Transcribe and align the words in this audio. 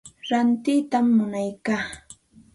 Rantiytam 0.29 1.05
munaya. 1.17 1.77